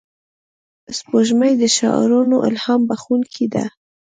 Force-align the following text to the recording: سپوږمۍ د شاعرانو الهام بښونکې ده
سپوږمۍ 0.97 1.53
د 1.57 1.63
شاعرانو 1.77 2.37
الهام 2.47 2.81
بښونکې 2.89 3.45
ده 3.53 3.65